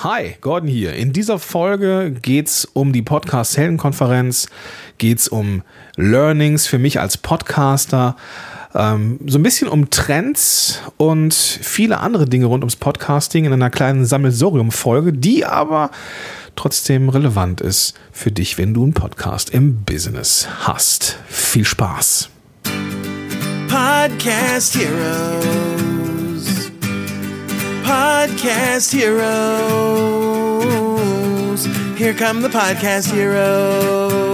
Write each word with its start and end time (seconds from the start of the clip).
Hi, 0.00 0.36
Gordon 0.42 0.68
hier. 0.68 0.92
In 0.92 1.14
dieser 1.14 1.38
Folge 1.38 2.14
geht's 2.20 2.66
um 2.66 2.92
die 2.92 3.00
Podcast 3.00 3.56
Heldenkonferenz, 3.56 4.46
geht's 4.98 5.26
um 5.26 5.62
Learnings 5.96 6.66
für 6.66 6.78
mich 6.78 7.00
als 7.00 7.16
Podcaster, 7.16 8.14
ähm, 8.74 9.18
so 9.24 9.38
ein 9.38 9.42
bisschen 9.42 9.68
um 9.68 9.88
Trends 9.88 10.82
und 10.98 11.32
viele 11.32 11.98
andere 12.00 12.26
Dinge 12.26 12.44
rund 12.44 12.62
ums 12.62 12.76
Podcasting 12.76 13.46
in 13.46 13.54
einer 13.54 13.70
kleinen 13.70 14.04
Sammelsorium-Folge, 14.04 15.14
die 15.14 15.46
aber 15.46 15.90
trotzdem 16.56 17.08
relevant 17.08 17.62
ist 17.62 17.94
für 18.12 18.30
dich, 18.30 18.58
wenn 18.58 18.74
du 18.74 18.82
einen 18.82 18.92
Podcast 18.92 19.48
im 19.48 19.82
Business 19.84 20.46
hast. 20.60 21.18
Viel 21.26 21.64
Spaß. 21.64 22.28
Podcast 23.66 24.76
Heroes. 24.76 25.95
Podcast 27.86 28.92
Heroes. 28.92 29.28
Here 31.96 32.14
come 32.14 32.42
the 32.42 32.48
Podcast 32.48 33.14
Heroes. 33.14 34.32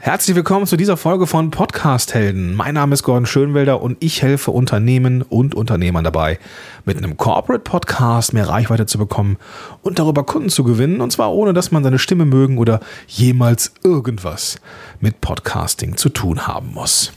Herzlich 0.00 0.36
willkommen 0.36 0.66
zu 0.66 0.76
dieser 0.76 0.98
Folge 0.98 1.26
von 1.26 1.50
Podcast 1.50 2.12
Helden. 2.12 2.54
Mein 2.54 2.74
Name 2.74 2.92
ist 2.92 3.04
Gordon 3.04 3.24
Schönwelder 3.24 3.80
und 3.80 3.96
ich 4.00 4.20
helfe 4.20 4.50
Unternehmen 4.50 5.22
und 5.22 5.54
Unternehmern 5.54 6.04
dabei, 6.04 6.38
mit 6.84 6.98
einem 6.98 7.16
Corporate 7.16 7.64
Podcast 7.64 8.34
mehr 8.34 8.50
Reichweite 8.50 8.84
zu 8.84 8.98
bekommen 8.98 9.38
und 9.80 9.98
darüber 9.98 10.24
Kunden 10.24 10.50
zu 10.50 10.62
gewinnen, 10.62 11.00
und 11.00 11.10
zwar 11.10 11.32
ohne 11.32 11.54
dass 11.54 11.72
man 11.72 11.82
seine 11.82 11.98
Stimme 11.98 12.26
mögen 12.26 12.58
oder 12.58 12.80
jemals 13.06 13.72
irgendwas 13.82 14.56
mit 15.00 15.22
Podcasting 15.22 15.96
zu 15.96 16.10
tun 16.10 16.46
haben 16.46 16.74
muss. 16.74 17.12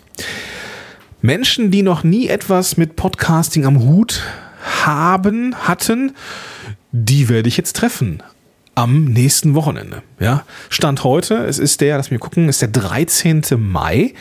Menschen, 1.22 1.70
die 1.70 1.82
noch 1.82 2.04
nie 2.04 2.28
etwas 2.28 2.78
mit 2.78 2.96
Podcasting 2.96 3.66
am 3.66 3.82
Hut 3.82 4.22
haben, 4.86 5.54
hatten, 5.56 6.16
die 6.92 7.28
werde 7.28 7.50
ich 7.50 7.58
jetzt 7.58 7.76
treffen 7.76 8.24
am 8.76 9.04
nächsten 9.04 9.54
Wochenende. 9.54 10.02
Ja, 10.22 10.46
Stand 10.70 11.04
heute, 11.04 11.46
es 11.46 11.60
ist 11.60 11.82
der, 11.82 11.98
lass 11.98 12.12
mich 12.12 12.22
gucken, 12.22 12.48
ist 12.48 12.62
der 12.62 12.70
13. 12.70 13.44
Mai 13.58 14.14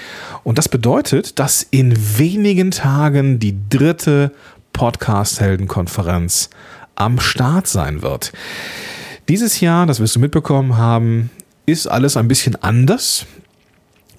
und 0.43 0.59
das 0.59 0.69
bedeutet, 0.69 1.39
dass 1.39 1.63
in 1.63 1.95
wenigen 2.19 2.73
Tagen 2.73 3.39
die 3.39 3.57
dritte 3.71 4.33
Podcast-Heldenkonferenz 4.73 6.51
am 6.97 7.21
Start 7.21 7.69
sein 7.69 8.03
wird. 8.03 8.33
Dieses 9.29 9.61
Jahr, 9.61 9.87
das 9.87 10.01
wirst 10.01 10.17
du 10.17 10.21
mitbekommen 10.21 10.77
haben, 10.77 11.31
ist 11.65 11.87
alles 11.87 12.17
ein 12.17 12.27
bisschen 12.27 12.57
anders. 12.57 13.27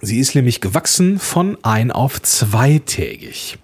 Sie 0.01 0.19
ist 0.19 0.35
nämlich 0.35 0.61
gewachsen 0.61 1.19
von 1.19 1.57
ein 1.63 1.91
auf 1.91 2.21
zweitägig. 2.21 3.57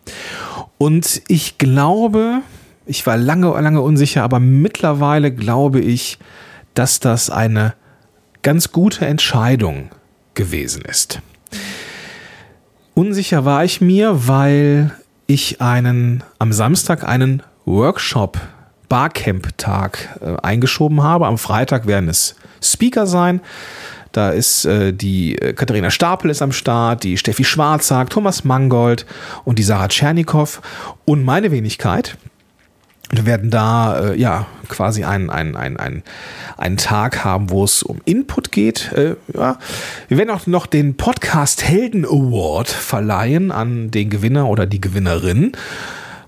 Und 0.77 1.21
ich 1.27 1.57
glaube, 1.57 2.41
ich 2.85 3.05
war 3.07 3.17
lange, 3.17 3.49
lange 3.61 3.81
unsicher, 3.81 4.23
aber 4.23 4.39
mittlerweile 4.39 5.31
glaube 5.31 5.79
ich, 5.79 6.19
dass 6.73 6.99
das 6.99 7.29
eine 7.29 7.73
ganz 8.41 8.71
gute 8.71 9.05
Entscheidung 9.05 9.89
gewesen 10.33 10.83
ist. 10.83 11.21
Unsicher 12.93 13.45
war 13.45 13.63
ich 13.63 13.81
mir, 13.81 14.27
weil 14.27 14.91
ich 15.27 15.61
einen 15.61 16.23
am 16.37 16.53
Samstag 16.53 17.07
einen 17.07 17.41
Workshop 17.65 18.39
Barcamp 18.89 19.57
Tag 19.57 20.19
äh, 20.21 20.35
eingeschoben 20.43 21.01
habe. 21.01 21.27
Am 21.27 21.37
Freitag 21.37 21.87
werden 21.87 22.09
es 22.09 22.35
Speaker 22.61 23.07
sein. 23.07 23.41
Da 24.15 24.29
ist 24.29 24.63
äh, 24.63 24.93
die 24.93 25.37
äh, 25.37 25.51
Katharina 25.51 25.91
Stapel 25.91 26.31
ist 26.31 26.41
am 26.41 26.53
Start, 26.53 27.03
die 27.03 27.17
Steffi 27.17 27.43
Schwarzak, 27.43 28.09
Thomas 28.09 28.45
Mangold 28.45 29.05
und 29.43 29.59
die 29.59 29.63
Sarah 29.63 29.89
Tschernikow 29.89 30.61
und 31.03 31.25
meine 31.25 31.51
Wenigkeit. 31.51 32.17
Wir 33.11 33.25
werden 33.25 33.49
da 33.49 33.99
äh, 33.99 34.17
ja 34.17 34.45
quasi 34.69 35.03
einen, 35.03 35.29
einen, 35.29 35.57
einen, 35.57 35.75
einen, 35.75 36.03
einen 36.55 36.77
Tag 36.77 37.25
haben, 37.25 37.49
wo 37.49 37.65
es 37.65 37.83
um 37.83 37.99
Input 38.05 38.53
geht. 38.53 38.93
Äh, 38.93 39.17
ja. 39.33 39.57
Wir 40.07 40.17
werden 40.17 40.29
auch 40.29 40.47
noch 40.47 40.65
den 40.65 40.95
Podcast 40.95 41.65
Helden 41.65 42.05
Award 42.05 42.69
verleihen 42.69 43.51
an 43.51 43.91
den 43.91 44.09
Gewinner 44.09 44.47
oder 44.47 44.65
die 44.65 44.79
Gewinnerin. 44.79 45.51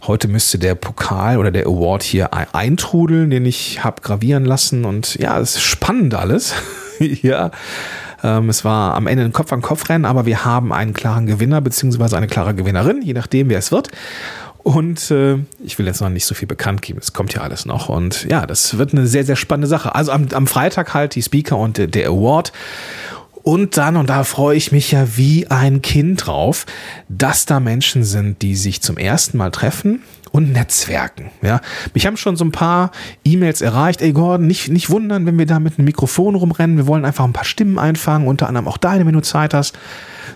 Heute 0.06 0.28
müsste 0.28 0.60
der 0.60 0.76
Pokal 0.76 1.38
oder 1.38 1.52
der 1.52 1.68
Award 1.68 2.04
hier 2.04 2.32
eintrudeln, 2.54 3.30
den 3.30 3.46
ich 3.46 3.86
habe 3.86 4.02
gravieren 4.02 4.44
lassen. 4.44 4.84
Und 4.84 5.16
ja, 5.16 5.40
es 5.40 5.56
ist 5.56 5.64
spannend 5.64 6.14
alles. 6.16 6.54
ja. 7.22 7.52
Ähm, 8.24 8.50
es 8.50 8.66
war 8.66 8.96
am 8.96 9.08
Ende 9.08 9.24
ein 9.24 9.34
Kopf-an-Kopf-Rennen, 9.34 10.06
aber 10.06 10.26
wir 10.26 10.44
haben 10.44 10.74
einen 10.74 10.94
klaren 10.94 11.28
Gewinner 11.28 11.62
beziehungsweise 11.62 12.18
eine 12.18 12.28
klare 12.28 12.56
Gewinnerin, 12.56 13.02
je 13.02 13.14
nachdem, 13.14 13.50
wer 13.50 13.60
es 13.60 13.72
wird. 13.72 13.90
Und 14.64 15.12
äh, 15.12 15.38
ich 15.64 15.80
will 15.80 15.86
jetzt 15.86 16.02
noch 16.02 16.10
nicht 16.10 16.26
so 16.26 16.36
viel 16.36 16.48
bekannt 16.48 16.82
geben, 16.82 17.00
es 17.02 17.14
kommt 17.14 17.34
ja 17.34 17.42
alles 17.42 17.66
noch. 17.66 17.88
Und 17.88 18.26
ja, 18.26 18.46
das 18.46 18.78
wird 18.78 18.92
eine 18.92 19.08
sehr, 19.08 19.24
sehr 19.24 19.38
spannende 19.38 19.68
Sache. 19.68 19.96
Also 19.96 20.12
am, 20.12 20.28
am 20.34 20.46
Freitag 20.46 20.94
halt 20.94 21.16
die 21.16 21.22
Speaker 21.22 21.58
und 21.58 21.78
der, 21.78 21.88
der 21.88 22.10
Award. 22.10 22.52
Und 23.48 23.78
dann, 23.78 23.96
und 23.96 24.10
da 24.10 24.26
freue 24.26 24.58
ich 24.58 24.74
mich 24.74 24.92
ja 24.92 25.16
wie 25.16 25.48
ein 25.48 25.82
Kind 25.82 26.28
drauf, 26.28 26.66
dass 27.08 27.46
da 27.46 27.62
Menschen 27.62 28.04
sind, 28.04 28.42
die 28.42 28.58
sich 28.58 28.82
zum 28.82 28.98
ersten 28.98 29.38
Mal 29.38 29.52
treffen 29.52 30.02
und 30.34 30.52
Netzwerken. 30.52 31.32
Ja, 31.42 31.62
mich 31.94 32.06
haben 32.06 32.18
schon 32.18 32.36
so 32.36 32.44
ein 32.44 32.52
paar 32.52 32.92
E-Mails 33.24 33.62
erreicht. 33.62 34.02
Ey 34.02 34.12
Gordon, 34.12 34.48
nicht, 34.48 34.68
nicht 34.68 34.90
wundern, 34.90 35.26
wenn 35.26 35.40
wir 35.40 35.46
da 35.46 35.62
mit 35.62 35.80
einem 35.80 35.86
Mikrofon 35.86 36.36
rumrennen. 36.36 36.76
Wir 36.76 36.88
wollen 36.88 37.06
einfach 37.06 37.24
ein 37.24 37.32
paar 37.32 37.46
Stimmen 37.46 37.80
einfangen, 37.80 38.28
unter 38.28 38.50
anderem 38.50 38.68
auch 38.68 38.76
deine, 38.76 39.06
wenn 39.06 39.14
du 39.14 39.22
Zeit 39.22 39.54
hast. 39.54 39.80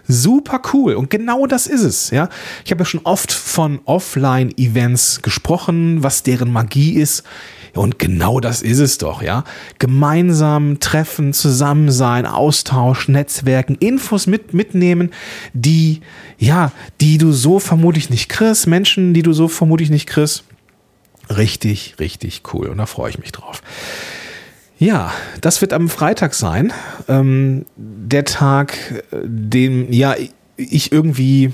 Super 0.08 0.62
cool. 0.72 0.94
Und 0.94 1.10
genau 1.10 1.48
das 1.48 1.68
ist 1.68 1.84
es. 1.84 2.12
Ja, 2.12 2.30
ich 2.64 2.72
habe 2.72 2.80
ja 2.80 2.86
schon 2.86 3.02
oft 3.04 3.34
von 3.34 3.82
Offline-Events 3.84 5.22
gesprochen, 5.22 6.02
was 6.02 6.24
deren 6.24 6.50
Magie 6.50 6.94
ist. 6.94 7.24
Und 7.74 8.00
genau 8.00 8.40
das 8.40 8.62
ist 8.62 8.80
es 8.80 8.98
doch, 8.98 9.22
ja. 9.22 9.44
Gemeinsam 9.80 10.80
treffen, 10.80 11.34
zusammen 11.34 11.92
sein, 11.92 12.26
Austausch, 12.26 13.08
Netzwerken, 13.08 13.76
Infos 13.76 14.28
mit, 14.28 14.54
mitnehmen, 14.54 15.12
die, 15.54 16.02
ja, 16.38 16.72
die 17.00 17.18
du 17.18 17.32
so 17.32 17.60
vermutlich 17.60 18.10
nicht 18.10 18.28
kriegst, 18.30 18.68
Menschen, 18.68 19.14
die 19.14 19.24
du 19.24 19.32
so 19.32 19.48
vermutlich 19.48 19.90
nicht 19.90 20.08
kriegst. 20.08 20.44
Richtig, 21.30 21.96
richtig 22.00 22.42
cool. 22.54 22.68
Und 22.68 22.78
da 22.78 22.86
freue 22.86 23.10
ich 23.10 23.20
mich 23.20 23.32
drauf. 23.32 23.62
Ja, 24.78 25.14
das 25.40 25.62
wird 25.62 25.74
am 25.74 25.90
Freitag 25.90 26.34
sein. 26.34 26.74
Ähm, 27.08 27.66
der 27.76 28.26
Tag, 28.26 29.04
den 29.24 29.94
ja 29.94 30.16
ich 30.58 30.92
irgendwie 30.92 31.54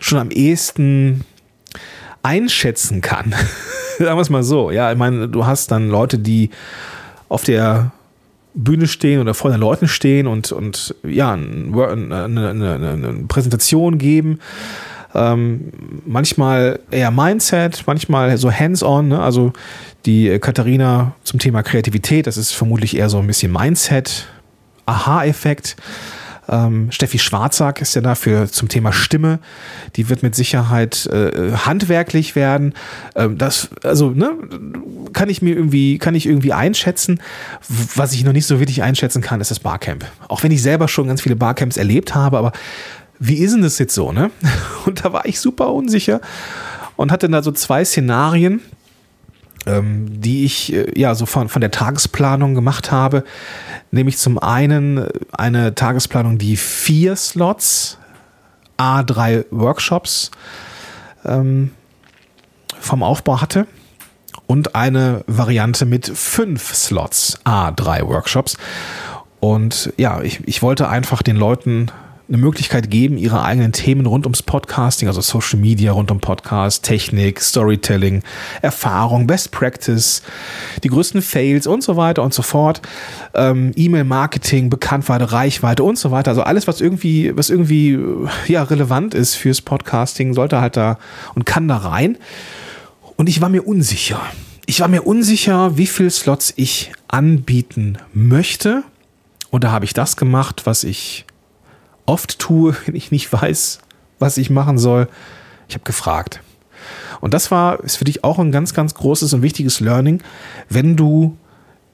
schon 0.00 0.18
am 0.18 0.30
ehesten 0.30 1.24
einschätzen 2.22 3.00
kann. 3.00 3.34
Sagen 3.98 4.16
wir 4.16 4.22
es 4.22 4.30
mal 4.30 4.42
so. 4.42 4.70
Ja, 4.70 4.92
ich 4.92 4.98
meine, 4.98 5.28
du 5.28 5.46
hast 5.46 5.70
dann 5.70 5.88
Leute, 5.88 6.18
die 6.18 6.50
auf 7.28 7.44
der 7.44 7.92
Bühne 8.54 8.86
stehen 8.86 9.20
oder 9.20 9.34
vor 9.34 9.50
den 9.50 9.60
Leuten 9.60 9.88
stehen 9.88 10.26
und, 10.26 10.52
und 10.52 10.94
ja, 11.02 11.32
eine, 11.32 12.24
eine, 12.24 12.50
eine, 12.50 13.24
Präsentation 13.26 13.98
geben. 13.98 14.38
Ähm, 15.14 15.72
manchmal 16.06 16.80
eher 16.90 17.10
Mindset, 17.10 17.84
manchmal 17.86 18.36
so 18.38 18.50
hands-on. 18.50 19.08
Ne? 19.08 19.20
Also 19.20 19.52
die 20.06 20.38
Katharina 20.38 21.14
zum 21.24 21.38
Thema 21.40 21.62
Kreativität, 21.62 22.26
das 22.26 22.36
ist 22.36 22.52
vermutlich 22.52 22.96
eher 22.96 23.08
so 23.08 23.18
ein 23.18 23.26
bisschen 23.26 23.52
Mindset, 23.52 24.26
Aha-Effekt. 24.86 25.76
Ähm, 26.48 26.90
Steffi 26.90 27.18
Schwarzak 27.18 27.80
ist 27.80 27.94
ja 27.94 28.00
dafür 28.00 28.48
zum 28.50 28.68
Thema 28.68 28.92
Stimme. 28.92 29.38
Die 29.96 30.08
wird 30.08 30.22
mit 30.22 30.34
Sicherheit 30.34 31.06
äh, 31.06 31.52
handwerklich 31.52 32.36
werden. 32.36 32.74
Ähm, 33.14 33.38
das, 33.38 33.70
also, 33.82 34.10
ne, 34.10 34.32
kann 35.12 35.28
ich 35.28 35.42
mir 35.42 35.54
irgendwie, 35.54 35.98
kann 35.98 36.14
ich 36.14 36.26
irgendwie 36.26 36.52
einschätzen. 36.52 37.20
Was 37.94 38.12
ich 38.12 38.24
noch 38.24 38.32
nicht 38.32 38.46
so 38.46 38.60
wirklich 38.60 38.82
einschätzen 38.82 39.22
kann, 39.22 39.40
ist 39.40 39.50
das 39.50 39.60
Barcamp. 39.60 40.04
Auch 40.28 40.42
wenn 40.42 40.52
ich 40.52 40.62
selber 40.62 40.88
schon 40.88 41.06
ganz 41.06 41.20
viele 41.20 41.36
Barcamps 41.36 41.76
erlebt 41.76 42.14
habe, 42.14 42.38
aber 42.38 42.52
wie 43.18 43.36
ist 43.36 43.54
denn 43.54 43.62
das 43.62 43.78
jetzt 43.78 43.94
so, 43.94 44.12
ne? 44.12 44.30
Und 44.86 45.04
da 45.04 45.12
war 45.12 45.26
ich 45.26 45.40
super 45.40 45.72
unsicher 45.72 46.20
und 46.96 47.12
hatte 47.12 47.28
da 47.28 47.42
so 47.42 47.52
zwei 47.52 47.84
Szenarien, 47.84 48.60
die 49.66 50.44
ich 50.44 50.72
äh, 50.72 50.98
ja 50.98 51.14
so 51.14 51.26
von, 51.26 51.48
von 51.48 51.60
der 51.60 51.70
Tagesplanung 51.70 52.54
gemacht 52.54 52.90
habe. 52.90 53.24
Nämlich 53.90 54.18
zum 54.18 54.38
einen 54.38 55.06
eine 55.32 55.74
Tagesplanung, 55.74 56.38
die 56.38 56.56
vier 56.56 57.16
Slots, 57.16 57.98
A3 58.78 59.46
Workshops 59.50 60.30
ähm, 61.24 61.70
vom 62.80 63.02
Aufbau 63.02 63.40
hatte 63.40 63.66
und 64.46 64.74
eine 64.74 65.24
Variante 65.26 65.86
mit 65.86 66.06
fünf 66.06 66.74
Slots, 66.74 67.38
A3 67.44 68.06
Workshops. 68.06 68.56
Und 69.40 69.92
ja, 69.96 70.22
ich, 70.22 70.46
ich 70.46 70.62
wollte 70.62 70.88
einfach 70.88 71.22
den 71.22 71.36
Leuten 71.36 71.90
eine 72.26 72.38
Möglichkeit 72.38 72.90
geben, 72.90 73.18
ihre 73.18 73.42
eigenen 73.42 73.72
Themen 73.72 74.06
rund 74.06 74.24
ums 74.24 74.42
Podcasting, 74.42 75.08
also 75.08 75.20
Social 75.20 75.58
Media 75.58 75.92
rund 75.92 76.10
um 76.10 76.20
Podcast, 76.20 76.82
Technik, 76.82 77.40
Storytelling, 77.40 78.22
Erfahrung, 78.62 79.26
Best 79.26 79.50
Practice, 79.50 80.22
die 80.82 80.88
größten 80.88 81.20
Fails 81.20 81.66
und 81.66 81.82
so 81.82 81.96
weiter 81.96 82.22
und 82.22 82.32
so 82.32 82.42
fort, 82.42 82.80
ähm, 83.34 83.72
E-Mail-Marketing, 83.76 84.70
Bekanntweite, 84.70 85.32
Reichweite 85.32 85.84
und 85.84 85.98
so 85.98 86.10
weiter. 86.10 86.30
Also 86.30 86.42
alles, 86.42 86.66
was 86.66 86.80
irgendwie, 86.80 87.36
was 87.36 87.50
irgendwie 87.50 87.98
ja 88.48 88.62
relevant 88.62 89.12
ist 89.14 89.34
fürs 89.34 89.60
Podcasting, 89.60 90.32
sollte 90.32 90.60
halt 90.60 90.78
da 90.78 90.98
und 91.34 91.44
kann 91.44 91.68
da 91.68 91.76
rein. 91.76 92.16
Und 93.16 93.28
ich 93.28 93.42
war 93.42 93.50
mir 93.50 93.66
unsicher. 93.66 94.20
Ich 94.66 94.80
war 94.80 94.88
mir 94.88 95.02
unsicher, 95.02 95.76
wie 95.76 95.86
viele 95.86 96.10
Slots 96.10 96.54
ich 96.56 96.90
anbieten 97.06 97.98
möchte. 98.14 98.82
Und 99.50 99.62
da 99.62 99.70
habe 99.70 99.84
ich 99.84 99.92
das 99.92 100.16
gemacht, 100.16 100.62
was 100.64 100.84
ich 100.84 101.26
oft 102.06 102.38
tue, 102.38 102.74
wenn 102.86 102.94
ich 102.94 103.10
nicht 103.10 103.32
weiß, 103.32 103.80
was 104.18 104.36
ich 104.38 104.50
machen 104.50 104.78
soll. 104.78 105.08
Ich 105.68 105.74
habe 105.74 105.84
gefragt. 105.84 106.40
Und 107.20 107.32
das 107.32 107.50
war, 107.50 107.82
ist 107.82 107.96
für 107.96 108.04
dich 108.04 108.24
auch 108.24 108.38
ein 108.38 108.52
ganz, 108.52 108.74
ganz 108.74 108.94
großes 108.94 109.32
und 109.32 109.42
wichtiges 109.42 109.80
Learning, 109.80 110.22
wenn 110.68 110.96
du 110.96 111.36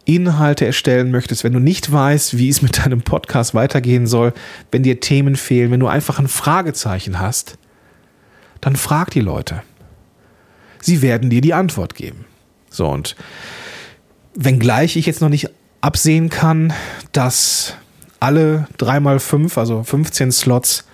Inhalte 0.05 0.67
erstellen 0.67 1.11
möchtest, 1.11 1.45
wenn 1.45 1.53
du 1.53 1.61
nicht 1.61 1.93
weißt, 1.93 2.37
wie 2.37 2.49
es 2.49 2.63
mit 2.63 2.85
deinem 2.85 3.03
Podcast 3.03 3.55
weitergehen 3.55 4.07
soll, 4.07 4.33
wenn 4.73 4.83
dir 4.83 4.99
Themen 4.99 5.37
fehlen, 5.37 5.71
wenn 5.71 5.81
du 5.81 5.87
einfach 5.87 6.19
ein 6.19 6.27
Fragezeichen 6.27 7.21
hast, 7.21 7.59
dann 8.61 8.77
frag 8.77 9.11
die 9.11 9.21
Leute. 9.21 9.63
Sie 10.81 11.03
werden 11.03 11.31
dir 11.31 11.41
die 11.41 11.55
Antwort 11.55 11.95
geben. 11.95 12.25
So 12.71 12.89
und 12.89 13.15
wenngleich 14.35 14.97
ich 14.97 15.07
jetzt 15.07 15.21
noch 15.21 15.29
nicht 15.29 15.51
absehen 15.81 16.31
kann, 16.31 16.73
dass 17.13 17.75
alle 18.21 18.69
3x5, 18.79 19.59
also 19.59 19.83
15 19.83 20.33
Slots, 20.33 20.85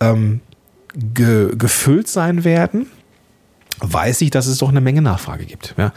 ähm, 0.00 0.40
ge 0.94 1.54
gefüllt 1.56 2.08
sein 2.08 2.44
werden, 2.44 2.86
weiß 3.80 4.20
ich, 4.20 4.30
dass 4.30 4.46
es 4.46 4.58
doch 4.58 4.68
eine 4.68 4.80
Menge 4.80 5.02
Nachfrage 5.02 5.44
gibt. 5.44 5.74
Ja. 5.76 5.92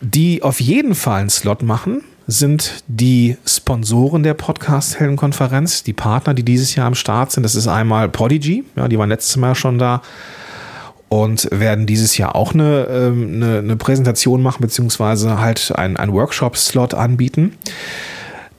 Die 0.00 0.42
auf 0.42 0.60
jeden 0.60 0.94
Fall 0.94 1.20
einen 1.20 1.30
Slot 1.30 1.62
machen, 1.62 2.02
sind 2.26 2.84
die 2.86 3.36
Sponsoren 3.44 4.22
der 4.22 4.34
Podcast-Heldenkonferenz, 4.34 5.82
die 5.82 5.92
Partner, 5.92 6.32
die 6.32 6.44
dieses 6.44 6.74
Jahr 6.74 6.86
am 6.86 6.94
Start 6.94 7.32
sind. 7.32 7.42
Das 7.42 7.54
ist 7.54 7.66
einmal 7.66 8.08
Podigy, 8.08 8.64
ja, 8.76 8.88
die 8.88 8.98
waren 8.98 9.08
letztes 9.08 9.36
Mal 9.36 9.54
schon 9.54 9.78
da 9.78 10.00
und 11.08 11.48
werden 11.50 11.86
dieses 11.86 12.16
Jahr 12.16 12.36
auch 12.36 12.54
eine, 12.54 12.86
ähm, 12.88 13.34
eine, 13.34 13.58
eine 13.58 13.76
Präsentation 13.76 14.42
machen, 14.42 14.60
beziehungsweise 14.60 15.40
halt 15.40 15.72
einen, 15.74 15.96
einen 15.96 16.12
Workshop-Slot 16.12 16.94
anbieten. 16.94 17.58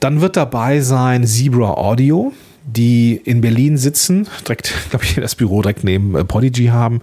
Dann 0.02 0.20
wird 0.20 0.36
dabei 0.36 0.80
sein 0.80 1.24
Zebra 1.24 1.74
Audio, 1.74 2.32
die 2.66 3.14
in 3.24 3.40
Berlin 3.40 3.78
sitzen, 3.78 4.26
direkt, 4.44 4.74
glaube 4.90 5.04
ich, 5.04 5.14
das 5.14 5.36
Büro 5.36 5.62
direkt 5.62 5.84
neben 5.84 6.16
äh, 6.16 6.24
Podigy 6.24 6.66
haben 6.66 7.02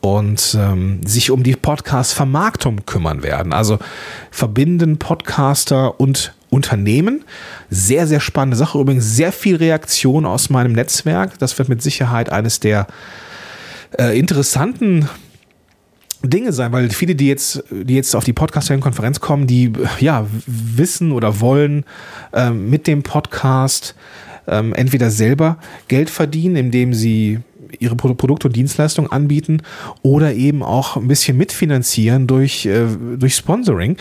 und 0.00 0.56
ähm, 0.56 1.00
sich 1.04 1.32
um 1.32 1.42
die 1.42 1.56
Podcast-Vermarktung 1.56 2.86
kümmern 2.86 3.24
werden. 3.24 3.52
Also 3.52 3.80
verbinden 4.30 5.00
Podcaster 5.00 5.98
und 5.98 6.32
Unternehmen. 6.48 7.24
Sehr, 7.70 8.06
sehr 8.06 8.20
spannende 8.20 8.56
Sache. 8.56 8.78
Übrigens 8.78 9.16
sehr 9.16 9.32
viel 9.32 9.56
Reaktion 9.56 10.24
aus 10.24 10.48
meinem 10.48 10.74
Netzwerk. 10.74 11.40
Das 11.40 11.58
wird 11.58 11.68
mit 11.68 11.82
Sicherheit 11.82 12.30
eines 12.30 12.60
der 12.60 12.86
äh, 13.98 14.16
interessanten 14.16 15.08
Dinge 16.22 16.52
sein, 16.52 16.72
weil 16.72 16.90
viele, 16.90 17.14
die 17.14 17.28
jetzt, 17.28 17.62
die 17.70 17.94
jetzt 17.94 18.14
auf 18.16 18.24
die 18.24 18.32
Podcast-Konferenz 18.32 19.20
kommen, 19.20 19.46
die 19.46 19.72
ja 20.00 20.26
wissen 20.46 21.12
oder 21.12 21.40
wollen 21.40 21.84
äh, 22.32 22.50
mit 22.50 22.86
dem 22.86 23.02
Podcast 23.02 23.94
ähm, 24.48 24.72
entweder 24.72 25.10
selber 25.10 25.58
Geld 25.86 26.10
verdienen, 26.10 26.56
indem 26.56 26.94
sie 26.94 27.38
ihre 27.78 27.96
Produkte 27.96 28.48
und 28.48 28.56
Dienstleistungen 28.56 29.12
anbieten 29.12 29.62
oder 30.02 30.34
eben 30.34 30.62
auch 30.62 30.96
ein 30.96 31.06
bisschen 31.06 31.36
mitfinanzieren 31.36 32.26
durch, 32.26 32.66
äh, 32.66 32.86
durch 33.16 33.34
Sponsoring. 33.34 33.96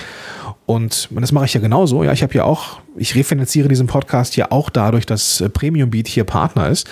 Und 0.67 1.07
das 1.11 1.31
mache 1.31 1.45
ich 1.45 1.53
ja 1.53 1.61
genauso. 1.61 2.03
Ja, 2.03 2.11
ich 2.11 2.21
habe 2.23 2.33
ja 2.33 2.43
auch, 2.43 2.81
ich 2.97 3.15
refinanziere 3.15 3.69
diesen 3.69 3.87
Podcast 3.87 4.35
ja 4.35 4.51
auch 4.51 4.69
dadurch, 4.69 5.05
dass 5.05 5.39
äh, 5.39 5.47
Premium 5.47 5.89
Beat 5.89 6.09
hier 6.09 6.25
Partner 6.25 6.67
ist. 6.67 6.89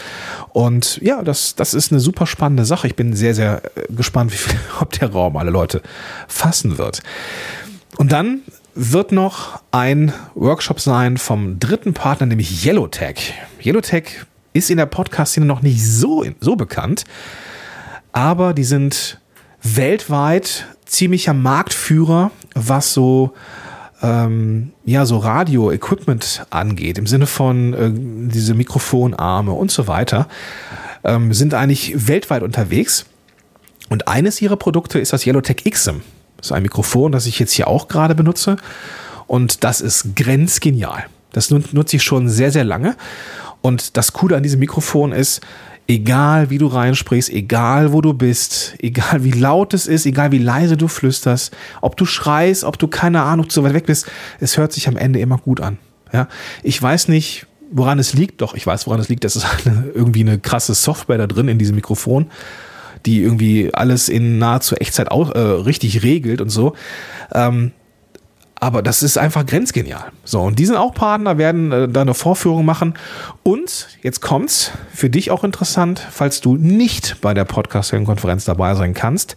Und 0.54 0.98
ja, 1.02 1.22
das, 1.22 1.56
das 1.56 1.74
ist 1.74 1.92
eine 1.92 2.00
super 2.00 2.26
spannende 2.26 2.64
Sache. 2.64 2.88
Ich 2.88 2.96
bin 2.96 3.14
sehr, 3.14 3.36
sehr 3.36 3.62
äh, 3.76 3.94
gespannt, 3.94 4.32
wie 4.34 4.38
viel, 4.38 4.58
ob 4.80 4.94
der 4.94 5.12
Raum 5.12 5.36
alle 5.36 5.52
Leute 5.52 5.82
fassen 6.30 6.78
wird. 6.78 7.04
Und 7.98 8.14
dann 8.14 8.40
wird 8.76 9.12
noch 9.12 9.62
ein 9.72 10.14
Workshop 10.36 10.80
sein 10.80 11.18
vom 11.18 11.60
dritten 11.60 11.94
Partner, 11.94 12.28
nämlich 12.28 12.66
Yellowtech. 12.66 13.34
Yellowtech 13.62 14.26
ist 14.54 14.70
in 14.70 14.78
der 14.78 14.86
Podcast-Szene 14.86 15.46
noch 15.46 15.62
nicht 15.62 15.86
so, 15.86 16.24
so 16.40 16.56
bekannt, 16.56 17.04
aber 18.14 18.54
die 18.54 18.64
sind 18.64 19.20
weltweit 19.62 20.66
ziemlicher 20.86 21.34
Marktführer, 21.34 22.32
was 22.56 22.94
so 22.94 23.34
ähm, 24.02 24.72
ja 24.86 25.06
so 25.06 25.18
Radio-Equipment 25.18 26.46
angeht, 26.50 26.98
im 26.98 27.08
Sinne 27.08 27.28
von 27.28 27.74
äh, 27.74 27.92
diese 27.94 28.54
Mikrofonarme 28.54 29.52
und 29.52 29.72
so 29.72 29.88
weiter, 29.88 30.28
ähm, 31.04 31.34
sind 31.34 31.54
eigentlich 31.54 32.08
weltweit 32.08 32.44
unterwegs. 32.44 33.06
Und 33.90 34.08
eines 34.08 34.42
ihrer 34.42 34.58
Produkte 34.58 35.00
ist 35.00 35.14
das 35.14 35.28
Yellowtech 35.28 35.64
XM. 35.70 36.02
Das 36.38 36.48
ist 36.48 36.52
ein 36.52 36.64
Mikrofon, 36.64 37.12
das 37.12 37.28
ich 37.28 37.40
jetzt 37.40 37.54
hier 37.54 37.68
auch 37.68 37.88
gerade 37.88 38.16
benutze. 38.16 38.58
Und 39.28 39.64
das 39.64 39.82
ist 39.82 40.16
grenzgenial. 40.16 41.06
Das 41.32 41.50
nutze 41.50 41.98
ich 41.98 42.04
schon 42.04 42.30
sehr, 42.30 42.52
sehr 42.52 42.64
lange. 42.64 42.96
Und 43.62 43.98
das 43.98 44.14
Coole 44.14 44.38
an 44.38 44.44
diesem 44.44 44.60
Mikrofon 44.60 45.12
ist, 45.12 45.42
egal 45.88 46.50
wie 46.50 46.58
du 46.58 46.68
reinsprichst, 46.68 47.30
egal 47.30 47.94
wo 47.94 48.02
du 48.02 48.14
bist, 48.14 48.76
egal 48.80 49.24
wie 49.24 49.32
laut 49.32 49.74
es 49.74 49.88
ist, 49.88 50.06
egal 50.06 50.32
wie 50.32 50.40
leise 50.40 50.78
du 50.78 50.88
flüsterst, 50.88 51.56
ob 51.82 51.98
du 51.98 52.06
schreist, 52.06 52.64
ob 52.64 52.80
du 52.80 52.88
keine 52.88 53.22
Ahnung 53.24 53.50
zu 53.50 53.64
weit 53.64 53.74
weg 53.74 53.86
bist, 53.86 54.08
es 54.40 54.58
hört 54.58 54.74
sich 54.74 54.88
am 54.88 54.98
Ende 54.98 55.20
immer 55.20 55.38
gut 55.38 55.62
an. 55.62 55.78
Ja, 56.14 56.28
ich 56.64 56.82
weiß 56.82 57.08
nicht, 57.08 57.46
woran 57.72 58.00
es 58.00 58.14
liegt. 58.14 58.42
Doch, 58.42 58.54
ich 58.54 58.66
weiß, 58.66 58.88
woran 58.88 59.00
es 59.00 59.10
liegt. 59.10 59.24
Das 59.24 59.36
ist 59.36 59.46
irgendwie 59.94 60.22
eine 60.22 60.40
krasse 60.40 60.74
Software 60.74 61.18
da 61.18 61.28
drin 61.28 61.48
in 61.48 61.58
diesem 61.58 61.76
Mikrofon 61.76 62.28
die 63.06 63.22
irgendwie 63.22 63.74
alles 63.74 64.10
in 64.10 64.38
nahezu 64.40 64.76
Echtzeit 64.76 65.12
auch, 65.12 65.32
äh, 65.32 65.40
richtig 65.40 66.04
regelt 66.04 66.42
und 66.42 66.50
so. 66.50 66.74
Ähm, 67.34 67.72
aber 68.60 68.82
das 68.82 69.04
ist 69.04 69.18
einfach 69.18 69.46
grenzgenial. 69.46 70.12
So, 70.24 70.42
und 70.42 70.60
die 70.60 70.66
sind 70.66 70.78
auch 70.78 70.94
Partner, 70.94 71.38
werden 71.38 71.72
äh, 71.72 71.88
da 71.88 72.02
eine 72.02 72.14
Vorführung 72.14 72.66
machen. 72.66 72.96
Und 73.44 73.88
jetzt 74.02 74.22
kommt's, 74.22 74.72
für 74.94 75.10
dich 75.10 75.32
auch 75.32 75.44
interessant, 75.44 76.06
falls 76.12 76.42
du 76.42 76.56
nicht 76.56 77.18
bei 77.22 77.34
der 77.34 77.46
Podcast-Konferenz 77.46 78.46
dabei 78.46 78.76
sein 78.76 78.94
kannst. 78.94 79.36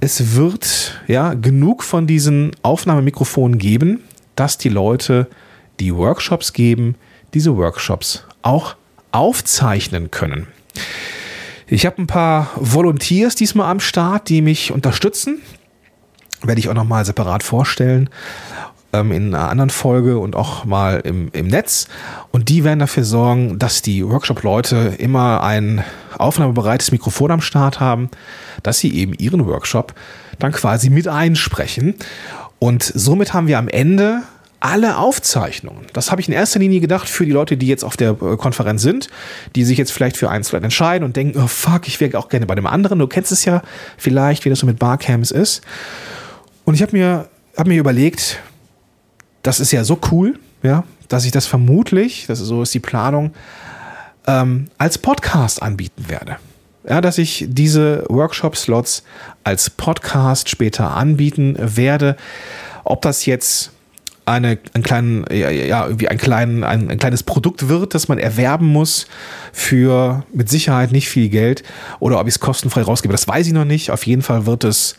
Es 0.00 0.36
wird 0.36 1.00
ja 1.06 1.34
genug 1.34 1.82
von 1.82 2.06
diesen 2.06 2.52
Aufnahmemikrofonen 2.62 3.58
geben, 3.58 4.04
dass 4.36 4.58
die 4.58 4.68
Leute, 4.68 5.26
die 5.80 5.94
Workshops 5.94 6.52
geben, 6.52 6.94
diese 7.34 7.56
Workshops 7.56 8.24
auch 8.42 8.76
aufzeichnen 9.10 10.10
können. 10.10 10.46
Ich 11.66 11.84
habe 11.84 12.00
ein 12.00 12.06
paar 12.06 12.50
Volunteers 12.56 13.34
diesmal 13.34 13.70
am 13.70 13.80
Start, 13.80 14.28
die 14.28 14.42
mich 14.42 14.72
unterstützen. 14.72 15.40
Werde 16.42 16.60
ich 16.60 16.68
auch 16.68 16.74
nochmal 16.74 17.04
separat 17.04 17.42
vorstellen 17.42 18.10
ähm, 18.92 19.12
in 19.12 19.34
einer 19.34 19.50
anderen 19.50 19.70
Folge 19.70 20.18
und 20.18 20.36
auch 20.36 20.64
mal 20.64 21.00
im, 21.00 21.28
im 21.32 21.48
Netz. 21.48 21.88
Und 22.30 22.48
die 22.48 22.64
werden 22.64 22.78
dafür 22.78 23.04
sorgen, 23.04 23.58
dass 23.58 23.82
die 23.82 24.06
Workshop-Leute 24.06 24.94
immer 24.98 25.42
ein 25.42 25.84
aufnahmebereites 26.16 26.92
Mikrofon 26.92 27.30
am 27.30 27.40
Start 27.40 27.80
haben, 27.80 28.10
dass 28.62 28.78
sie 28.78 28.94
eben 28.94 29.14
ihren 29.14 29.46
Workshop 29.46 29.94
dann 30.38 30.52
quasi 30.52 30.90
mit 30.90 31.08
einsprechen. 31.08 31.94
Und 32.58 32.82
somit 32.82 33.34
haben 33.34 33.46
wir 33.46 33.58
am 33.58 33.68
Ende 33.68 34.22
alle 34.60 34.98
Aufzeichnungen. 34.98 35.86
Das 35.92 36.10
habe 36.10 36.20
ich 36.20 36.26
in 36.26 36.34
erster 36.34 36.58
Linie 36.58 36.80
gedacht 36.80 37.08
für 37.08 37.24
die 37.24 37.30
Leute, 37.30 37.56
die 37.56 37.68
jetzt 37.68 37.84
auf 37.84 37.96
der 37.96 38.10
äh, 38.10 38.36
Konferenz 38.36 38.82
sind, 38.82 39.08
die 39.54 39.64
sich 39.64 39.78
jetzt 39.78 39.92
vielleicht 39.92 40.16
für 40.16 40.30
eins 40.30 40.52
entscheiden 40.52 41.04
und 41.04 41.14
denken, 41.14 41.40
oh 41.40 41.46
fuck, 41.46 41.86
ich 41.86 42.00
wäre 42.00 42.18
auch 42.18 42.28
gerne 42.28 42.46
bei 42.46 42.56
dem 42.56 42.66
anderen. 42.66 42.98
Du 42.98 43.06
kennst 43.06 43.30
es 43.30 43.44
ja 43.44 43.62
vielleicht, 43.96 44.44
wie 44.44 44.50
das 44.50 44.58
so 44.58 44.66
mit 44.66 44.80
Barcams 44.80 45.30
ist. 45.30 45.62
Und 46.68 46.74
ich 46.74 46.82
habe 46.82 46.94
mir, 46.94 47.30
hab 47.56 47.66
mir 47.66 47.80
überlegt, 47.80 48.40
das 49.40 49.58
ist 49.58 49.72
ja 49.72 49.84
so 49.84 49.98
cool, 50.12 50.38
ja, 50.62 50.84
dass 51.08 51.24
ich 51.24 51.32
das 51.32 51.46
vermutlich, 51.46 52.26
das 52.26 52.40
ist, 52.40 52.48
so 52.48 52.60
ist 52.60 52.74
die 52.74 52.78
Planung, 52.78 53.32
ähm, 54.26 54.66
als 54.76 54.98
Podcast 54.98 55.62
anbieten 55.62 56.10
werde. 56.10 56.36
Ja, 56.86 57.00
dass 57.00 57.16
ich 57.16 57.46
diese 57.48 58.04
Workshop-Slots 58.10 59.02
als 59.44 59.70
Podcast 59.70 60.50
später 60.50 60.94
anbieten 60.94 61.56
werde. 61.58 62.18
Ob 62.84 63.00
das 63.00 63.24
jetzt 63.24 63.70
eine, 64.26 64.58
einen 64.74 64.84
kleinen, 64.84 65.24
ja, 65.30 65.86
irgendwie 65.86 66.08
ein, 66.08 66.18
kleinen, 66.18 66.64
ein, 66.64 66.90
ein 66.90 66.98
kleines 66.98 67.22
Produkt 67.22 67.70
wird, 67.70 67.94
das 67.94 68.08
man 68.08 68.18
erwerben 68.18 68.66
muss 68.66 69.06
für 69.54 70.26
mit 70.34 70.50
Sicherheit 70.50 70.92
nicht 70.92 71.08
viel 71.08 71.30
Geld 71.30 71.62
oder 71.98 72.20
ob 72.20 72.26
ich 72.26 72.34
es 72.34 72.40
kostenfrei 72.40 72.82
rausgebe, 72.82 73.12
das 73.12 73.26
weiß 73.26 73.46
ich 73.46 73.54
noch 73.54 73.64
nicht. 73.64 73.90
Auf 73.90 74.04
jeden 74.04 74.20
Fall 74.20 74.44
wird 74.44 74.64
es 74.64 74.96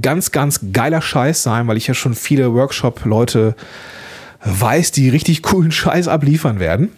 ganz, 0.00 0.32
ganz 0.32 0.60
geiler 0.72 1.02
Scheiß 1.02 1.42
sein, 1.42 1.66
weil 1.66 1.76
ich 1.76 1.86
ja 1.86 1.94
schon 1.94 2.14
viele 2.14 2.54
Workshop-Leute 2.54 3.54
weiß, 4.44 4.92
die 4.92 5.08
richtig 5.08 5.42
coolen 5.42 5.72
Scheiß 5.72 6.08
abliefern 6.08 6.60
werden. 6.60 6.90